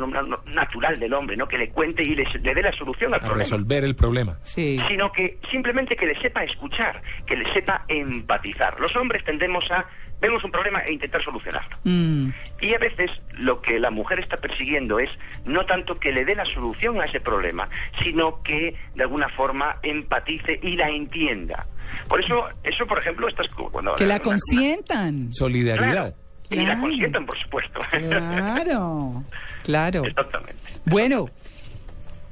natural 0.47 1.01
del 1.01 1.15
hombre, 1.15 1.37
no 1.37 1.47
que 1.47 1.57
le 1.57 1.71
cuente 1.71 2.03
y 2.03 2.15
le, 2.15 2.25
le 2.43 2.55
dé 2.55 2.61
la 2.63 2.73
solución 2.73 3.15
al 3.15 3.21
A 3.21 3.23
problema 3.23 3.43
resolver 3.45 3.85
el 3.85 3.95
problema. 3.97 4.37
sí. 4.43 4.79
sino 4.89 5.11
que 5.13 5.39
simplemente 5.51 5.97
que 5.97 6.07
le 6.07 6.21
sepa 6.21 6.45
escuchar, 6.45 7.01
que 7.27 7.37
le 7.37 7.51
sepa 7.55 7.85
empatizar. 7.89 8.79
Los 8.81 8.95
hombres 8.97 9.25
tendemos 9.25 9.65
a 9.71 9.87
vemos 10.21 10.45
un 10.45 10.51
problema 10.51 10.81
e 10.81 10.93
intentar 10.93 11.25
solucionarlo. 11.25 11.79
Mm, 11.85 12.29
Y 12.61 12.75
a 12.75 12.79
veces 12.79 13.11
lo 13.39 13.63
que 13.63 13.79
la 13.79 13.91
mujer 13.91 14.21
está 14.21 14.37
persiguiendo 14.37 14.99
es 14.99 15.09
no 15.47 15.65
tanto 15.65 15.99
que 15.99 16.13
le 16.13 16.27
dé 16.27 16.35
la 16.35 16.45
solución 16.45 17.01
a 17.01 17.07
ese 17.07 17.21
problema, 17.21 17.71
sino 18.03 18.43
que 18.43 18.75
de 18.95 19.03
alguna 19.03 19.31
forma 19.31 19.77
empatice 19.83 20.61
y 20.63 20.77
la 20.77 20.91
entienda. 20.91 21.65
Por 22.07 22.21
eso, 22.23 22.45
eso 22.65 22.87
por 22.87 22.99
ejemplo, 22.99 23.29
estas 23.29 23.49
cu- 23.49 23.71
cuando 23.73 23.95
que 23.95 24.05
la 24.05 24.17
una- 24.17 24.25
consientan. 24.25 25.33
Solidaridad. 25.33 25.91
Claro, 25.91 26.15
y 26.51 26.57
la 26.67 26.79
consientan, 26.81 27.27
por 27.27 27.39
supuesto. 27.39 27.81
Claro, 27.91 29.25
claro. 29.65 30.05
Exactamente. 30.05 30.57
Bueno, 30.87 31.27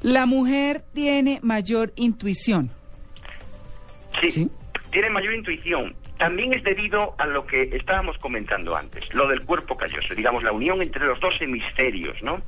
la 0.03 0.27
mujer 0.27 0.83
tiene 0.95 1.39
mayor 1.43 1.93
intuición. 1.97 2.71
Sí, 4.21 4.31
Sí. 4.31 4.51
tiene 4.91 5.11
mayor 5.11 5.35
intuición. 5.35 5.95
También 6.19 6.53
es 6.53 6.65
debido 6.65 7.15
a 7.19 7.27
lo 7.27 7.47
que 7.47 7.63
estábamos 7.77 8.19
comentando 8.19 8.77
antes, 8.77 9.05
lo 9.15 9.29
del 9.29 9.43
cuerpo 9.43 9.77
calloso, 9.77 10.17
digamos, 10.17 10.43
la 10.43 10.51
unión 10.51 10.83
entre 10.83 11.07
los 11.07 11.21
dos 11.21 11.35
hemisferios, 11.41 12.21
¿no? 12.25 12.43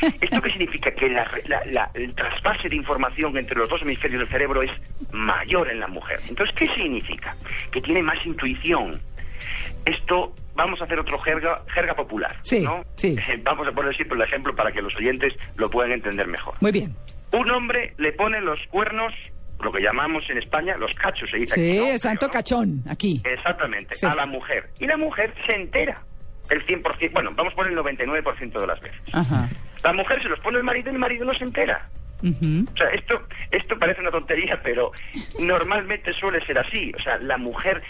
¿Esto 0.20 0.42
qué 0.42 0.50
significa? 0.50 0.90
Que 0.94 1.08
la- 1.08 1.30
la- 1.46 1.64
la- 1.64 1.90
el 1.94 2.14
trasvase 2.14 2.68
de 2.68 2.76
información 2.76 3.38
entre 3.38 3.56
los 3.56 3.66
dos 3.70 3.80
hemisferios 3.80 4.20
del 4.20 4.28
cerebro 4.28 4.62
es 4.62 4.70
mayor 5.12 5.70
en 5.70 5.80
la 5.80 5.88
mujer. 5.88 6.20
Entonces, 6.28 6.54
¿qué 6.54 6.68
significa? 6.74 7.34
Que 7.70 7.80
tiene 7.80 8.02
más 8.02 8.18
intuición. 8.26 9.00
Esto, 9.86 10.34
vamos 10.54 10.80
a 10.80 10.84
hacer 10.84 10.98
otro 10.98 11.18
jerga, 11.20 11.62
jerga 11.74 11.94
popular, 11.94 12.36
Sí, 12.42 12.62
¿no? 12.62 12.84
sí. 12.96 13.16
Vamos 13.42 13.68
a 13.68 13.72
poner 13.72 13.94
siempre 13.94 14.16
el 14.16 14.22
ejemplo 14.22 14.54
para 14.54 14.72
que 14.72 14.80
los 14.80 14.94
oyentes 14.96 15.34
lo 15.56 15.68
puedan 15.70 15.92
entender 15.92 16.26
mejor. 16.26 16.54
Muy 16.60 16.72
bien. 16.72 16.94
Un 17.32 17.50
hombre 17.50 17.94
le 17.98 18.12
pone 18.12 18.40
los 18.40 18.58
cuernos, 18.68 19.12
lo 19.60 19.72
que 19.72 19.80
llamamos 19.82 20.28
en 20.30 20.38
España 20.38 20.76
los 20.76 20.94
cachos, 20.94 21.28
se 21.30 21.36
dice 21.38 21.54
Sí, 21.54 21.70
aquí, 21.70 21.78
¿no? 21.80 21.86
el 21.92 21.98
santo 22.00 22.26
¿no? 22.26 22.32
cachón, 22.32 22.82
aquí. 22.88 23.20
Exactamente, 23.24 23.94
Sí. 23.96 24.06
a 24.06 24.14
la 24.14 24.24
mujer. 24.26 24.70
Y 24.78 24.86
la 24.86 24.96
mujer 24.96 25.34
se 25.46 25.54
entera 25.54 26.00
el 26.50 26.64
100%, 26.66 27.12
bueno, 27.12 27.32
vamos 27.34 27.52
a 27.52 27.56
poner 27.56 27.72
el 27.72 27.78
99% 27.78 28.60
de 28.60 28.66
las 28.66 28.80
veces. 28.80 29.00
Ajá. 29.12 29.48
La 29.82 29.92
mujer 29.92 30.22
se 30.22 30.28
los 30.28 30.38
pone 30.40 30.58
el 30.58 30.64
marido 30.64 30.90
y 30.90 30.94
el 30.94 30.98
marido 30.98 31.24
no 31.26 31.34
se 31.34 31.44
entera. 31.44 31.88
Ujú. 32.22 32.64
O 32.72 32.76
sea, 32.76 32.88
esto, 32.90 33.20
esto 33.50 33.78
parece 33.78 34.00
una 34.00 34.10
tontería, 34.10 34.58
pero 34.62 34.92
normalmente 35.40 36.12
suele 36.14 36.44
ser 36.46 36.58
así. 36.58 36.92
O 36.98 37.02
sea, 37.02 37.18
la 37.18 37.36
mujer 37.36 37.82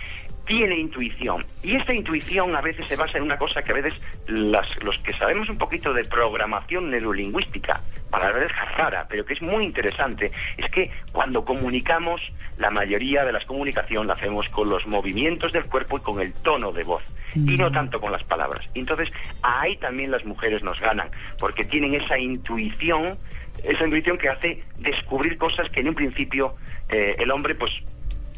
tiene 0.47 0.77
intuición. 0.77 1.45
Y 1.63 1.77
esta 1.77 1.95
intuición 1.95 2.55
a 2.55 2.61
veces 2.61 2.87
se 2.87 2.97
basa 2.97 3.19
en 3.19 3.25
una 3.25 3.39
cosa 3.39 3.63
que 3.63 3.73
a 3.73 3.75
veces 3.75 3.95
las, 4.27 4.67
los 4.83 4.99
que 4.99 5.13
sabemos 5.15 5.49
un 5.49 5.59
poquito 5.59 5.93
de 5.93 6.05
programación 6.05 6.91
neurolingüística, 6.91 7.81
para 8.11 8.31
ver 8.33 8.53
rara, 8.77 9.07
pero 9.09 9.25
que 9.25 9.35
es 9.35 9.43
muy 9.43 9.65
interesante, 9.65 10.31
es 10.57 10.71
que 10.71 10.91
cuando 11.13 11.45
comunicamos, 11.45 12.21
la 12.59 12.71
mayoría 12.71 13.25
de 13.25 13.33
las 13.33 13.45
comunicación 13.45 14.07
la 14.07 14.15
hacemos 14.15 14.49
con 14.51 14.69
los 14.69 14.87
movimientos 14.87 15.53
del 15.53 15.65
cuerpo 15.65 15.99
y 15.99 16.01
con 16.01 16.21
el 16.21 16.33
tono 16.33 16.73
de 16.73 16.85
voz. 16.85 17.03
Y 17.35 17.57
no 17.57 17.73
tanto 17.73 18.01
con 18.01 18.13
las 18.13 18.23
palabras. 18.23 18.65
Entonces, 18.75 19.11
ahí 19.43 19.77
también 19.79 20.13
las 20.13 20.25
mujeres 20.25 20.63
nos 20.63 20.79
ganan, 20.79 21.09
porque 21.39 21.65
tienen 21.65 21.95
esa 21.95 22.17
intuición 22.17 23.19
esa 23.63 23.85
intuición 23.85 24.19
que 24.19 24.29
hace 24.29 24.63
descubrir 24.79 25.39
cosas 25.39 25.71
que 25.71 25.81
en 25.81 25.89
un 25.89 25.95
principio 25.95 26.55
eh, 26.89 27.17
el 27.19 27.31
hombre, 27.31 27.55
pues, 27.55 27.73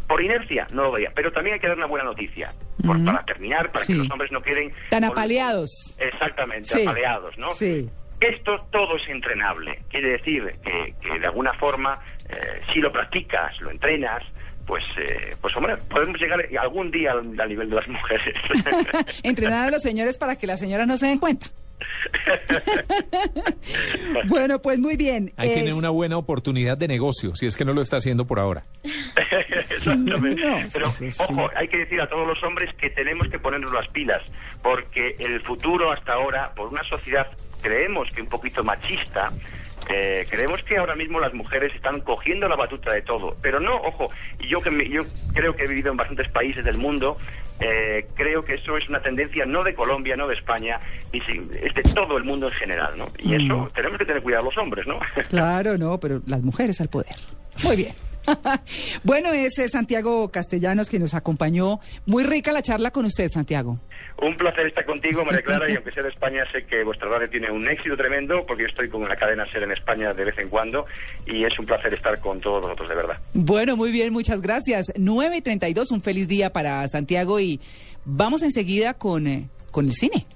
por 0.08 0.22
inercia 0.22 0.66
no 0.70 0.84
lo 0.84 0.92
veía. 0.92 1.10
Pero 1.14 1.32
también 1.32 1.54
hay 1.54 1.60
que 1.60 1.68
dar 1.68 1.76
una 1.76 1.86
buena 1.86 2.04
noticia, 2.04 2.52
por- 2.84 3.02
para 3.04 3.24
terminar, 3.24 3.70
para 3.72 3.84
Sí. 3.84 3.92
que 3.92 3.98
los 4.00 4.10
hombres 4.10 4.30
no 4.32 4.40
queden... 4.42 4.72
Tan 4.90 5.04
apaleados. 5.04 5.70
Exactamente, 5.98 6.68
Sí. 6.68 6.82
apaleados, 6.82 7.36
¿no? 7.38 7.48
Sí. 7.54 7.88
Esto 8.20 8.66
todo 8.70 8.96
es 8.96 9.06
entrenable. 9.08 9.80
Quiere 9.90 10.10
decir 10.12 10.54
que, 10.64 10.94
que 11.02 11.18
de 11.18 11.26
alguna 11.26 11.52
forma, 11.54 11.98
eh, 12.28 12.62
si 12.72 12.80
lo 12.80 12.90
practicas, 12.90 13.60
lo 13.60 13.70
entrenas, 13.70 14.22
pues, 14.66 14.82
eh, 14.98 15.36
pues 15.40 15.54
hombre, 15.56 15.76
podemos 15.76 16.18
llegar 16.18 16.40
algún 16.60 16.90
día 16.90 17.12
al, 17.12 17.38
al 17.38 17.48
nivel 17.48 17.68
de 17.70 17.76
las 17.76 17.86
mujeres. 17.88 18.34
Entrenar 19.22 19.68
a 19.68 19.70
los 19.70 19.82
señores 19.82 20.16
para 20.18 20.36
que 20.36 20.46
las 20.46 20.58
señoras 20.58 20.86
no 20.86 20.96
se 20.96 21.06
den 21.06 21.18
cuenta. 21.18 21.46
Bueno, 24.28 24.60
pues 24.62 24.78
muy 24.78 24.96
bien. 24.96 25.32
Ahí 25.36 25.52
tiene 25.52 25.68
Es- 25.70 25.74
una 25.74 25.90
buena 25.90 26.16
oportunidad 26.16 26.76
de 26.78 26.88
negocio, 26.88 27.34
si 27.34 27.46
es 27.46 27.56
que 27.56 27.64
no 27.64 27.72
lo 27.72 27.82
está 27.82 27.98
haciendo 27.98 28.26
por 28.26 28.38
ahora. 28.38 28.62
Exactamente. 29.76 30.44
No, 30.44 30.56
Pero, 30.72 30.90
sí, 30.90 31.10
sí. 31.10 31.22
ojo, 31.26 31.50
hay 31.54 31.68
que 31.68 31.78
decir 31.78 32.00
a 32.00 32.08
todos 32.08 32.26
los 32.26 32.42
hombres 32.42 32.74
que 32.74 32.90
tenemos 32.90 33.28
que 33.28 33.38
ponernos 33.38 33.72
las 33.72 33.88
pilas, 33.88 34.22
porque 34.62 35.16
el 35.18 35.40
futuro 35.42 35.92
hasta 35.92 36.14
ahora, 36.14 36.52
por 36.54 36.68
una 36.68 36.82
sociedad, 36.84 37.26
creemos 37.62 38.08
que 38.12 38.22
un 38.22 38.28
poquito 38.28 38.62
machista, 38.64 39.30
eh, 39.88 40.26
creemos 40.28 40.62
que 40.64 40.78
ahora 40.78 40.94
mismo 40.96 41.20
las 41.20 41.32
mujeres 41.32 41.72
están 41.74 42.00
cogiendo 42.00 42.48
la 42.48 42.56
batuta 42.56 42.92
de 42.92 43.02
todo. 43.02 43.36
Pero 43.40 43.60
no, 43.60 43.76
ojo, 43.76 44.10
y 44.40 44.48
yo, 44.48 44.60
que 44.60 44.70
me- 44.70 44.88
yo 44.88 45.02
creo 45.32 45.54
que 45.54 45.64
he 45.64 45.68
vivido 45.68 45.90
en 45.92 45.96
bastantes 45.96 46.28
países 46.28 46.64
del 46.64 46.76
mundo, 46.76 47.16
eh, 47.60 48.06
creo 48.14 48.44
que 48.44 48.54
eso 48.54 48.76
es 48.76 48.88
una 48.88 49.00
tendencia 49.00 49.46
no 49.46 49.62
de 49.64 49.74
Colombia, 49.74 50.16
no 50.16 50.26
de 50.26 50.34
España, 50.34 50.80
y 51.12 51.20
sí, 51.20 51.40
es 51.62 51.72
de 51.74 51.82
todo 51.94 52.18
el 52.18 52.24
mundo 52.24 52.48
en 52.48 52.52
general, 52.54 52.94
¿no? 52.98 53.08
Y 53.18 53.34
eso 53.34 53.56
Mm. 53.56 53.70
tenemos 53.74 53.98
que 53.98 54.04
tener 54.04 54.22
cuidado 54.22 54.44
los 54.44 54.58
hombres, 54.58 54.86
¿no? 54.86 54.98
Claro, 55.30 55.78
no, 55.78 55.98
pero 56.00 56.20
las 56.26 56.42
mujeres 56.42 56.80
al 56.80 56.88
poder. 56.88 57.14
Muy 57.64 57.76
bien. 57.76 57.92
bueno, 59.04 59.32
ese 59.32 59.64
es 59.64 59.72
Santiago 59.72 60.30
Castellanos 60.30 60.88
que 60.88 60.98
nos 60.98 61.14
acompañó. 61.14 61.80
Muy 62.06 62.24
rica 62.24 62.52
la 62.52 62.62
charla 62.62 62.90
con 62.90 63.04
usted, 63.04 63.28
Santiago. 63.28 63.78
Un 64.22 64.36
placer 64.36 64.66
estar 64.66 64.84
contigo, 64.86 65.24
María 65.24 65.42
Clara, 65.42 65.70
y 65.70 65.76
aunque 65.76 65.92
sea 65.92 66.02
de 66.02 66.08
España, 66.08 66.44
sé 66.50 66.64
que 66.64 66.82
vuestra 66.84 67.08
radio 67.08 67.28
tiene 67.28 67.50
un 67.50 67.68
éxito 67.68 67.96
tremendo, 67.96 68.46
porque 68.46 68.62
yo 68.62 68.68
estoy 68.68 68.88
con 68.88 69.06
la 69.06 69.16
cadena 69.16 69.44
SER 69.50 69.64
en 69.64 69.72
España 69.72 70.14
de 70.14 70.24
vez 70.24 70.38
en 70.38 70.48
cuando, 70.48 70.86
y 71.26 71.44
es 71.44 71.58
un 71.58 71.66
placer 71.66 71.92
estar 71.92 72.18
con 72.20 72.40
todos 72.40 72.62
vosotros, 72.62 72.88
de 72.88 72.94
verdad. 72.94 73.18
Bueno, 73.34 73.76
muy 73.76 73.92
bien, 73.92 74.12
muchas 74.12 74.40
gracias. 74.40 74.86
9 74.96 75.36
y 75.36 75.42
32, 75.42 75.90
un 75.90 76.00
feliz 76.00 76.28
día 76.28 76.50
para 76.50 76.86
Santiago 76.88 77.40
y 77.40 77.60
vamos 78.06 78.42
enseguida 78.42 78.94
con, 78.94 79.26
eh, 79.26 79.48
con 79.70 79.86
el 79.86 79.92
cine. 79.92 80.26